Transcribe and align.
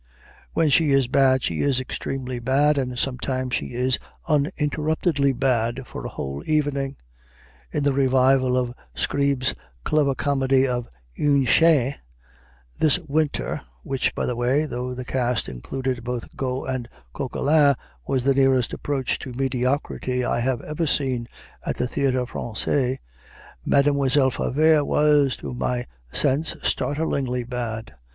When 0.53 0.71
she 0.71 0.89
is 0.89 1.07
bad 1.07 1.43
she 1.43 1.61
is 1.61 1.79
extremely 1.79 2.39
bad, 2.39 2.79
and 2.79 2.97
sometimes 2.97 3.53
she 3.53 3.67
is 3.75 3.99
interruptedly 4.27 5.31
bad 5.31 5.85
for 5.85 6.03
a 6.03 6.09
whole 6.09 6.41
evening. 6.47 6.95
In 7.71 7.83
the 7.83 7.93
revival 7.93 8.57
of 8.57 8.73
Scribe's 8.95 9.53
clever 9.83 10.15
comedy 10.15 10.67
of 10.67 10.87
"Une 11.19 11.45
Chaine," 11.45 11.93
this 12.79 12.97
winter 12.97 13.61
(which, 13.83 14.15
by 14.15 14.25
the 14.25 14.35
way, 14.35 14.65
though 14.65 14.95
the 14.95 15.05
cast 15.05 15.47
included 15.47 16.03
both 16.03 16.35
Got 16.35 16.69
and 16.71 16.89
Coquelin, 17.13 17.75
was 18.07 18.23
the 18.23 18.33
nearest 18.33 18.73
approach 18.73 19.19
to 19.19 19.33
mediocrity 19.33 20.25
I 20.25 20.39
have 20.39 20.61
ever 20.61 20.87
seen 20.87 21.27
at 21.63 21.75
the 21.77 21.85
Théâtre 21.85 22.25
Français), 22.27 22.97
Mademoiselle 23.63 24.31
Favart 24.31 24.87
was, 24.87 25.37
to 25.37 25.53
my 25.53 25.85
sense, 26.11 26.55
startlingly 26.63 27.43
bad. 27.43 27.93